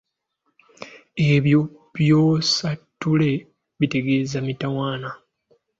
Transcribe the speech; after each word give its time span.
Ebyo 1.31 1.59
byonsatule 1.95 3.31
bitegeeza 3.79 4.37
mitawaana. 4.47 5.09